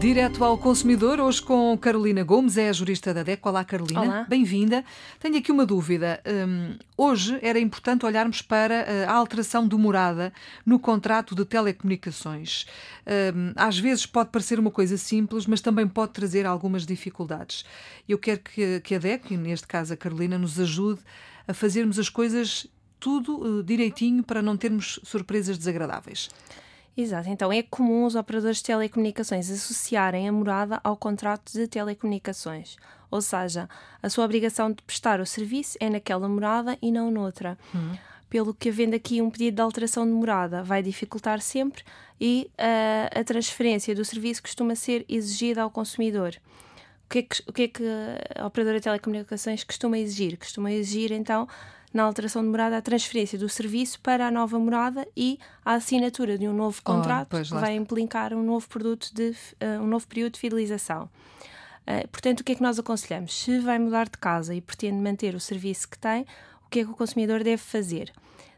Direto 0.00 0.44
ao 0.44 0.58
consumidor, 0.58 1.18
hoje 1.18 1.40
com 1.40 1.76
Carolina 1.78 2.22
Gomes, 2.22 2.58
é 2.58 2.68
a 2.68 2.72
jurista 2.72 3.14
da 3.14 3.22
DECO. 3.22 3.48
Olá, 3.48 3.64
Carolina. 3.64 4.02
Olá. 4.02 4.26
Bem-vinda. 4.28 4.84
Tenho 5.18 5.38
aqui 5.38 5.50
uma 5.50 5.64
dúvida. 5.64 6.20
Hum, 6.26 6.76
hoje 6.96 7.38
era 7.40 7.58
importante 7.58 8.04
olharmos 8.04 8.42
para 8.42 8.74
eh, 8.74 9.06
a 9.06 9.12
alteração 9.12 9.66
de 9.66 9.74
morada 9.76 10.32
no 10.64 10.78
contrato 10.78 11.34
de 11.34 11.44
telecomunicações. 11.44 12.66
Hum, 13.34 13.52
às 13.56 13.78
vezes 13.78 14.04
pode 14.04 14.30
parecer 14.30 14.58
uma 14.58 14.70
coisa 14.70 14.98
simples, 14.98 15.46
mas 15.46 15.60
também 15.62 15.88
pode 15.88 16.12
trazer 16.12 16.44
algumas 16.44 16.84
dificuldades. 16.84 17.64
Eu 18.08 18.18
quero 18.18 18.40
que, 18.40 18.80
que 18.80 18.94
a 18.94 18.98
DECO, 18.98 19.32
e 19.32 19.36
neste 19.36 19.66
caso 19.66 19.94
a 19.94 19.96
Carolina, 19.96 20.36
nos 20.36 20.60
ajude 20.60 21.00
a 21.48 21.54
fazermos 21.54 21.98
as 21.98 22.08
coisas 22.08 22.66
tudo 23.04 23.38
uh, 23.38 23.62
direitinho 23.62 24.22
para 24.22 24.40
não 24.40 24.56
termos 24.56 24.98
surpresas 25.04 25.58
desagradáveis. 25.58 26.30
Exato, 26.96 27.28
então 27.28 27.52
é 27.52 27.60
comum 27.62 28.04
os 28.04 28.14
operadores 28.14 28.58
de 28.58 28.64
telecomunicações 28.64 29.50
associarem 29.50 30.28
a 30.28 30.32
morada 30.32 30.80
ao 30.84 30.96
contrato 30.96 31.52
de 31.52 31.66
telecomunicações. 31.66 32.76
Ou 33.10 33.20
seja, 33.20 33.68
a 34.00 34.08
sua 34.08 34.24
obrigação 34.24 34.70
de 34.70 34.80
prestar 34.82 35.20
o 35.20 35.26
serviço 35.26 35.76
é 35.80 35.90
naquela 35.90 36.28
morada 36.28 36.78
e 36.80 36.92
não 36.92 37.10
noutra. 37.10 37.58
Hum. 37.74 37.96
Pelo 38.30 38.54
que, 38.54 38.68
havendo 38.68 38.94
aqui 38.94 39.20
um 39.20 39.30
pedido 39.30 39.56
de 39.56 39.62
alteração 39.62 40.06
de 40.06 40.12
morada, 40.12 40.62
vai 40.62 40.82
dificultar 40.82 41.40
sempre 41.40 41.82
e 42.20 42.50
uh, 42.58 43.20
a 43.20 43.24
transferência 43.24 43.94
do 43.94 44.04
serviço 44.04 44.42
costuma 44.42 44.74
ser 44.74 45.04
exigida 45.08 45.62
ao 45.62 45.70
consumidor. 45.70 46.36
O 47.06 47.08
que, 47.08 47.18
é 47.18 47.22
que, 47.22 47.42
o 47.46 47.52
que 47.52 47.62
é 47.62 47.68
que 47.68 47.84
a 48.36 48.46
operadora 48.46 48.78
de 48.78 48.84
telecomunicações 48.84 49.62
costuma 49.62 49.98
exigir? 49.98 50.38
Costuma 50.38 50.72
exigir, 50.72 51.12
então, 51.12 51.46
na 51.94 52.02
alteração 52.02 52.42
de 52.42 52.48
morada, 52.48 52.76
a 52.76 52.82
transferência 52.82 53.38
do 53.38 53.48
serviço 53.48 54.00
para 54.00 54.26
a 54.26 54.30
nova 54.30 54.58
morada 54.58 55.06
e 55.16 55.38
a 55.64 55.74
assinatura 55.74 56.36
de 56.36 56.48
um 56.48 56.52
novo 56.52 56.82
contrato 56.82 57.36
oh, 57.36 57.42
que 57.42 57.54
vai 57.54 57.76
implicar 57.76 58.34
um 58.34 58.42
novo 58.42 58.68
produto 58.68 59.14
de 59.14 59.30
uh, 59.30 59.80
um 59.80 59.86
novo 59.86 60.04
período 60.08 60.32
de 60.32 60.40
fidelização. 60.40 61.08
Uh, 61.86 62.08
portanto, 62.08 62.40
o 62.40 62.44
que 62.44 62.50
é 62.50 62.54
que 62.56 62.62
nós 62.62 62.80
aconselhamos? 62.80 63.32
Se 63.32 63.60
vai 63.60 63.78
mudar 63.78 64.06
de 64.06 64.18
casa 64.18 64.52
e 64.52 64.60
pretende 64.60 65.00
manter 65.00 65.36
o 65.36 65.40
serviço 65.40 65.88
que 65.88 65.96
tem, 65.96 66.22
o 66.66 66.68
que 66.68 66.80
é 66.80 66.84
que 66.84 66.90
o 66.90 66.94
consumidor 66.94 67.44
deve 67.44 67.62
fazer? 67.62 68.12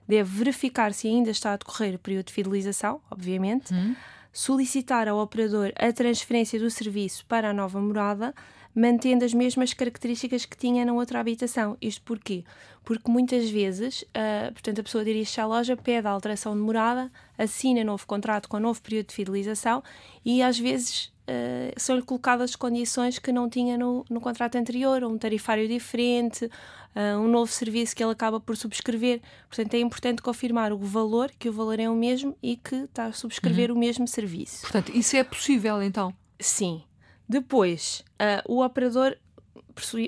Deve 0.09 0.39
verificar 0.39 0.95
se 0.95 1.06
ainda 1.06 1.31
está 1.31 1.53
a 1.53 1.56
decorrer 1.59 1.95
o 1.95 1.98
período 1.98 2.27
de 2.27 2.33
fidelização, 2.33 3.03
obviamente, 3.11 3.75
hum. 3.75 3.95
solicitar 4.33 5.09
ao 5.09 5.19
operador 5.19 5.73
a 5.77 5.93
transferência 5.93 6.59
do 6.59 6.71
serviço 6.71 7.27
para 7.27 7.50
a 7.50 7.53
nova 7.53 7.78
morada 7.83 8.34
mantendo 8.77 9.24
as 9.24 9.32
mesmas 9.32 9.72
características 9.72 10.44
que 10.44 10.55
tinha 10.55 10.84
na 10.84 10.92
outra 10.92 11.19
habitação. 11.19 11.78
Isto 11.80 12.02
porquê? 12.02 12.44
Porque 12.84 13.10
muitas 13.10 13.48
vezes, 13.48 14.02
uh, 14.02 14.52
portanto, 14.52 14.80
a 14.80 14.82
pessoa 14.82 15.02
dirige-se 15.02 15.41
à 15.41 15.46
loja, 15.46 15.74
pede 15.78 16.06
a 16.06 16.10
alteração 16.10 16.55
de 16.55 16.60
morada, 16.60 17.10
assina 17.38 17.82
novo 17.82 18.06
contrato 18.06 18.50
com 18.50 18.60
novo 18.60 18.80
período 18.82 19.06
de 19.06 19.14
fidelização 19.14 19.82
e 20.22 20.42
às 20.42 20.58
vezes 20.58 21.06
uh, 21.06 21.72
são-lhe 21.78 22.02
colocadas 22.02 22.54
condições 22.54 23.19
que 23.19 23.32
não 23.32 23.48
tinha 23.48 23.78
no, 23.78 24.04
no 24.10 24.20
contrato 24.20 24.56
anterior, 24.56 25.02
um 25.04 25.16
tarifário 25.16 25.66
diferente, 25.66 26.44
uh, 26.44 27.19
um 27.19 27.28
novo 27.28 27.50
serviço 27.50 27.97
que 27.97 28.04
ele 28.04 28.12
acaba 28.12 28.38
por 28.38 28.58
subscrever. 28.58 29.22
Portanto, 29.48 29.72
é 29.72 29.78
importante 29.78 30.20
confirmar 30.20 30.70
o 30.70 30.78
valor, 30.78 31.32
que 31.38 31.48
o 31.48 31.52
valor 31.52 31.80
é 31.80 31.88
o 31.88 31.97
mesmo 31.97 32.36
e 32.42 32.56
que 32.56 32.77
está 32.77 33.06
a 33.06 33.12
subscrever 33.12 33.70
uhum. 33.70 33.78
o 33.78 33.80
mesmo 33.80 34.06
serviço. 34.06 34.60
Portanto, 34.60 34.92
isso 34.94 35.16
é 35.16 35.24
possível 35.24 35.82
então? 35.82 36.12
Sim. 36.38 36.82
Depois, 37.28 38.05
uh, 38.20 38.42
o 38.46 38.64
operador, 38.64 39.19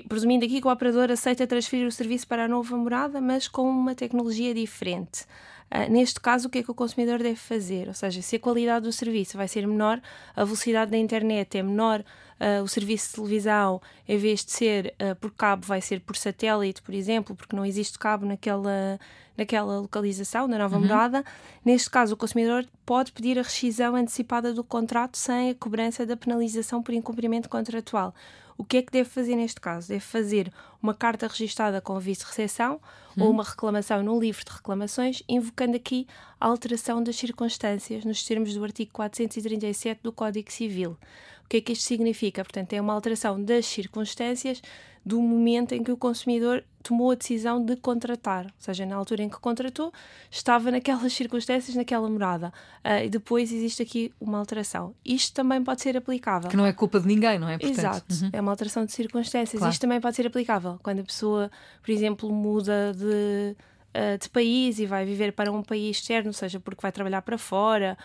presumindo 0.07 0.45
aqui 0.45 0.59
que 0.59 0.67
o 0.67 0.71
operador 0.71 1.11
aceita 1.11 1.45
transferir 1.45 1.87
o 1.87 1.91
serviço 1.91 2.27
para 2.27 2.45
a 2.45 2.47
nova 2.47 2.75
morada, 2.75 3.21
mas 3.21 3.47
com 3.47 3.69
uma 3.69 3.93
tecnologia 3.93 4.53
diferente. 4.53 5.25
Uh, 5.69 5.91
neste 5.91 6.19
caso, 6.19 6.47
o 6.47 6.49
que 6.49 6.59
é 6.59 6.63
que 6.63 6.71
o 6.71 6.73
consumidor 6.73 7.19
deve 7.19 7.35
fazer? 7.35 7.87
Ou 7.87 7.93
seja, 7.93 8.21
se 8.23 8.37
a 8.37 8.39
qualidade 8.39 8.85
do 8.85 8.91
serviço 8.91 9.37
vai 9.37 9.47
ser 9.47 9.67
menor, 9.67 10.01
a 10.35 10.43
velocidade 10.43 10.89
da 10.89 10.97
internet 10.97 11.57
é 11.57 11.61
menor, 11.61 12.03
uh, 12.39 12.63
o 12.63 12.67
serviço 12.67 13.09
de 13.09 13.15
televisão, 13.15 13.79
em 14.07 14.17
vez 14.17 14.43
de 14.43 14.51
ser 14.51 14.95
uh, 14.99 15.15
por 15.17 15.31
cabo, 15.31 15.67
vai 15.67 15.79
ser 15.79 15.99
por 16.01 16.15
satélite, 16.15 16.81
por 16.81 16.95
exemplo, 16.95 17.35
porque 17.35 17.55
não 17.55 17.63
existe 17.63 17.99
cabo 17.99 18.25
naquela, 18.25 18.99
naquela 19.37 19.79
localização 19.81 20.49
da 20.49 20.57
nova 20.57 20.77
uhum. 20.77 20.81
morada. 20.81 21.23
Neste 21.63 21.89
caso, 21.91 22.15
o 22.15 22.17
consumidor 22.17 22.65
pode 22.83 23.11
pedir 23.11 23.37
a 23.37 23.43
rescisão 23.43 23.95
antecipada 23.95 24.51
do 24.51 24.63
contrato 24.63 25.17
sem 25.17 25.51
a 25.51 25.55
cobrança 25.55 26.03
da 26.03 26.17
penalização 26.17 26.81
por 26.81 26.95
incumprimento 26.95 27.47
contratual. 27.47 28.15
O 28.57 28.63
que 28.65 28.77
é 28.77 28.81
que 28.81 28.91
deve 28.91 29.07
fazer 29.07 29.35
neste 29.35 29.58
caso? 29.59 29.87
Deve 29.87 29.99
fazer 29.99 30.51
uma 30.81 30.93
carta 30.93 31.27
registada 31.27 31.81
com 31.81 31.95
aviso 31.95 32.21
de 32.21 32.25
recepção 32.27 32.79
uhum. 33.17 33.25
ou 33.25 33.31
uma 33.31 33.43
reclamação 33.43 34.01
no 34.03 34.19
livro 34.19 34.43
de 34.43 34.51
reclamações, 34.51 35.21
invocando 35.27 35.75
aqui 35.75 36.07
a 36.39 36.47
alteração 36.47 37.03
das 37.03 37.15
circunstâncias 37.15 38.05
nos 38.05 38.23
termos 38.23 38.53
do 38.53 38.63
artigo 38.63 38.91
437 38.91 40.01
do 40.01 40.11
Código 40.11 40.51
Civil. 40.51 40.97
O 41.45 41.49
que 41.49 41.57
é 41.57 41.61
que 41.61 41.73
isto 41.73 41.85
significa? 41.85 42.43
Portanto, 42.43 42.73
é 42.73 42.81
uma 42.81 42.93
alteração 42.93 43.43
das 43.43 43.65
circunstâncias 43.65 44.61
do 45.05 45.21
momento 45.21 45.73
em 45.73 45.83
que 45.83 45.91
o 45.91 45.97
consumidor 45.97 46.63
tomou 46.81 47.11
a 47.11 47.15
decisão 47.15 47.63
de 47.63 47.75
contratar, 47.75 48.45
ou 48.45 48.51
seja, 48.57 48.85
na 48.85 48.95
altura 48.95 49.23
em 49.23 49.29
que 49.29 49.37
contratou, 49.39 49.91
estava 50.31 50.71
naquelas 50.71 51.11
circunstâncias, 51.13 51.75
naquela 51.75 52.09
morada. 52.09 52.53
Uh, 52.83 53.05
e 53.05 53.09
depois 53.09 53.51
existe 53.51 53.81
aqui 53.81 54.13
uma 54.19 54.37
alteração. 54.37 54.95
Isto 55.03 55.33
também 55.33 55.63
pode 55.63 55.81
ser 55.81 55.97
aplicável. 55.97 56.49
Que 56.49 56.57
não 56.57 56.65
é 56.65 56.73
culpa 56.73 56.99
de 56.99 57.07
ninguém, 57.07 57.37
não 57.37 57.49
é? 57.49 57.57
Portanto, 57.57 57.79
Exato, 57.79 58.05
uhum. 58.13 58.29
é 58.31 58.41
uma 58.41 58.51
alteração 58.51 58.85
de 58.85 58.91
circunstâncias. 58.91 59.59
Claro. 59.59 59.71
Isto 59.71 59.81
também 59.81 59.99
pode 59.99 60.15
ser 60.15 60.27
aplicável 60.27 60.79
quando 60.81 60.99
a 60.99 61.03
pessoa, 61.03 61.51
por 61.81 61.91
exemplo, 61.91 62.31
muda 62.31 62.93
de, 62.93 63.55
uh, 63.95 64.17
de 64.17 64.29
país 64.29 64.79
e 64.79 64.85
vai 64.85 65.05
viver 65.05 65.33
para 65.33 65.51
um 65.51 65.61
país 65.61 65.97
externo, 65.97 66.31
seja 66.31 66.59
porque 66.59 66.81
vai 66.81 66.91
trabalhar 66.91 67.21
para 67.21 67.37
fora 67.37 67.97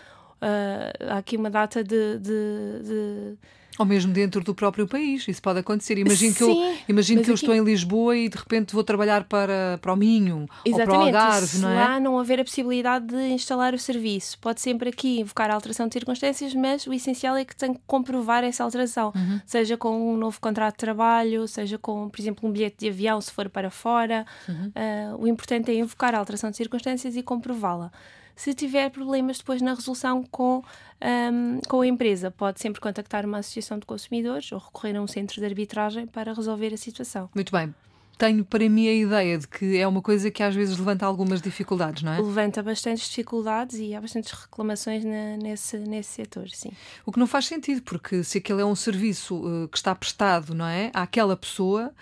uh, 0.44 1.12
há 1.12 1.18
aqui 1.18 1.36
uma 1.36 1.50
data 1.50 1.82
de, 1.82 2.18
de, 2.18 2.82
de, 2.82 3.38
Ou 3.78 3.84
mesmo 3.84 4.12
dentro 4.12 4.42
do 4.42 4.54
próprio 4.54 4.86
país, 4.86 5.26
isso 5.26 5.42
pode 5.42 5.58
acontecer. 5.58 5.98
Imagino 5.98 6.34
que 6.34 6.42
eu, 6.42 6.76
imagino 6.88 7.22
que 7.24 7.30
eu 7.30 7.34
estou 7.34 7.54
em 7.54 7.62
Lisboa 7.62 8.16
e 8.16 8.28
de 8.28 8.36
repente 8.36 8.72
vou 8.72 8.84
trabalhar 8.84 9.24
para, 9.24 9.78
para 9.82 9.92
o 9.92 9.96
Minho 9.96 10.46
Exatamente, 10.64 10.80
ou 10.80 10.86
para 10.86 10.98
o 10.98 11.02
Algarve, 11.02 11.58
não 11.58 11.70
é? 11.70 11.74
lá 11.74 12.00
não 12.00 12.18
haver 12.18 12.40
a 12.40 12.44
possibilidade 12.44 13.06
de 13.06 13.32
instalar 13.32 13.74
o 13.74 13.78
serviço. 13.78 14.38
Pode 14.38 14.60
sempre 14.60 14.90
aqui 14.90 15.20
invocar 15.20 15.50
a 15.50 15.54
alteração 15.54 15.88
de 15.88 15.92
circunstâncias, 15.92 16.54
mas 16.54 16.86
o 16.86 16.92
essencial 16.92 17.36
é 17.36 17.44
que 17.44 17.56
tem 17.56 17.74
que 17.74 17.80
comprovar 17.86 18.44
essa 18.44 18.62
alteração, 18.62 19.12
uhum. 19.14 19.40
seja 19.44 19.76
com 19.76 20.14
um 20.14 20.16
novo 20.16 20.40
contrato 20.40 20.74
de 20.74 20.78
trabalho, 20.78 21.48
seja 21.48 21.76
com, 21.76 22.08
por 22.08 22.20
exemplo, 22.20 22.48
um 22.48 22.52
bilhete 22.52 22.76
de 22.78 22.88
avião 22.88 23.20
se 23.20 23.32
for 23.32 23.48
para 23.48 23.70
fora. 23.70 24.24
Uhum. 24.48 24.68
Uh, 24.68 25.22
o 25.24 25.26
importante 25.26 25.70
é 25.72 25.74
invocar 25.74 26.14
a 26.14 26.18
alteração 26.18 26.50
de 26.50 26.56
circunstâncias 26.56 27.16
e 27.16 27.22
comprová-la. 27.22 27.90
Se 28.36 28.52
tiver 28.54 28.90
problemas 28.90 29.38
depois 29.38 29.62
na 29.62 29.74
resolução 29.74 30.24
com, 30.24 30.62
um, 31.02 31.60
com 31.68 31.80
a 31.80 31.86
empresa, 31.86 32.30
pode 32.30 32.60
sempre 32.60 32.80
contactar 32.80 33.24
uma 33.24 33.38
associação 33.38 33.78
de 33.78 33.86
consumidores 33.86 34.50
ou 34.52 34.58
recorrer 34.58 34.96
a 34.96 35.02
um 35.02 35.06
centro 35.06 35.40
de 35.40 35.46
arbitragem 35.46 36.06
para 36.06 36.32
resolver 36.32 36.72
a 36.74 36.76
situação. 36.76 37.30
Muito 37.34 37.52
bem 37.52 37.72
tenho 38.16 38.44
para 38.44 38.68
mim 38.68 38.88
a 38.88 38.94
ideia 38.94 39.38
de 39.38 39.46
que 39.46 39.76
é 39.76 39.86
uma 39.86 40.00
coisa 40.00 40.30
que 40.30 40.42
às 40.42 40.54
vezes 40.54 40.78
levanta 40.78 41.04
algumas 41.04 41.40
dificuldades, 41.40 42.02
não 42.02 42.12
é? 42.12 42.20
Levanta 42.20 42.62
bastantes 42.62 43.08
dificuldades 43.08 43.78
e 43.78 43.94
há 43.94 44.00
bastantes 44.00 44.32
reclamações 44.32 45.04
na, 45.04 45.36
nesse, 45.36 45.78
nesse 45.78 46.12
setor, 46.12 46.48
sim. 46.50 46.70
O 47.04 47.12
que 47.12 47.18
não 47.18 47.26
faz 47.26 47.46
sentido, 47.46 47.82
porque 47.82 48.22
se 48.22 48.38
aquele 48.38 48.62
é 48.62 48.64
um 48.64 48.74
serviço 48.74 49.36
uh, 49.36 49.68
que 49.68 49.76
está 49.76 49.94
prestado, 49.94 50.54
não 50.54 50.66
é? 50.66 50.90
Àquela 50.94 51.36
pessoa, 51.36 51.92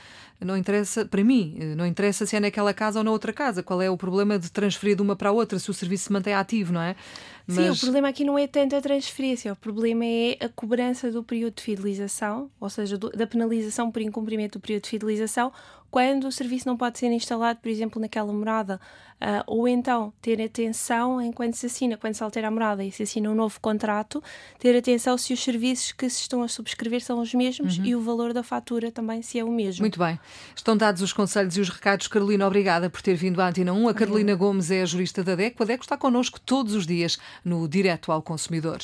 não 0.45 0.57
interessa, 0.57 1.05
para 1.05 1.23
mim, 1.23 1.57
uh, 1.59 1.77
não 1.77 1.87
interessa 1.87 2.27
se 2.27 2.37
é 2.37 2.41
naquela 2.41 2.73
casa 2.75 3.01
ou 3.01 3.05
na 3.05 3.11
outra 3.11 3.33
casa. 3.33 3.63
Qual 3.63 3.81
é 3.81 3.91
o 3.91 3.97
problema 3.97 4.39
de 4.39 4.51
transferir 4.51 4.97
de 4.97 5.03
uma 5.03 5.17
para 5.17 5.31
a 5.31 5.33
outra, 5.33 5.59
se 5.59 5.71
o 5.71 5.75
serviço 5.75 6.05
se 6.05 6.13
mantém 6.13 6.35
ativo, 6.35 6.73
não 6.73 6.81
é? 6.81 6.97
Mas... 7.47 7.57
Sim, 7.57 7.71
o 7.71 7.77
problema 7.77 8.09
aqui 8.09 8.25
não 8.25 8.39
é 8.39 8.47
tanto 8.47 8.77
a 8.77 8.81
transferência, 8.81 9.53
o 9.53 9.57
problema 9.57 10.05
é 10.05 10.37
a 10.41 10.49
cobrança 10.49 11.11
do 11.11 11.23
período 11.23 11.57
de 11.57 11.63
fidelização, 11.63 12.51
ou 12.61 12.71
seja, 12.71 12.97
do, 12.97 13.11
da 13.11 13.27
penalização 13.27 13.91
por 13.91 14.01
incumprimento 14.01 14.59
do 14.59 14.63
período 14.63 14.85
de 14.85 14.91
fidelização, 14.91 15.53
quando 15.91 16.27
o 16.27 16.33
serviço 16.33 16.67
não 16.67 16.77
pode 16.77 16.99
ser 16.99 17.13
instalado, 17.13 17.61
por 17.61 17.69
exemplo, 17.69 18.01
naquela 18.01 18.33
morada, 18.33 18.81
uh, 19.21 19.45
ou 19.47 19.69
então 19.69 20.11
ter 20.23 20.41
atenção 20.41 21.21
enquanto 21.21 21.55
se 21.55 21.67
assina, 21.67 21.99
quando 21.99 22.15
se 22.15 22.25
altera 22.25 22.49
a 22.49 22.51
morada 22.51 22.83
e 22.83 22.91
se 22.91 23.03
assina 23.03 23.31
um 23.31 23.35
novo 23.35 23.61
contrato, 23.61 24.23
ter 24.59 24.75
atenção 24.75 25.19
se 25.19 25.35
os 25.35 25.45
serviços 25.45 25.93
que 25.93 26.09
se 26.09 26.23
estão 26.23 26.43
a 26.43 26.49
subscrever 26.49 27.03
são 27.03 27.21
os 27.21 27.35
mesmos 27.35 27.77
uhum. 27.77 27.85
e 27.85 27.95
o 27.95 28.01
valor 28.01 28.33
da 28.33 28.43
fatura 28.43 28.91
também 28.91 29.21
se 29.21 29.39
é 29.39 29.45
o 29.45 29.51
mesmo. 29.51 29.83
Muito 29.83 29.99
bem. 29.99 30.19
Estão 30.55 30.77
dados 30.77 31.03
os 31.03 31.13
conselhos 31.13 31.57
e 31.57 31.61
os 31.61 31.69
recados. 31.69 32.07
Carolina, 32.07 32.47
obrigada 32.47 32.89
por 32.89 33.03
ter 33.03 33.15
vindo 33.15 33.41
à 33.41 33.49
Antena 33.49 33.73
1. 33.73 33.89
A 33.89 33.95
Carolina 33.95 34.35
Gomes 34.35 34.71
é 34.71 34.83
a 34.83 34.87
jurista 34.87 35.25
da 35.25 35.35
DECO. 35.35 35.63
A 35.63 35.67
DECO 35.67 35.85
está 35.85 35.97
connosco 35.97 36.41
todos 36.41 36.75
os 36.75 36.87
dias 36.87 37.19
no 37.45 37.67
Direto 37.69 38.13
ao 38.13 38.23
Consumidor. 38.23 38.81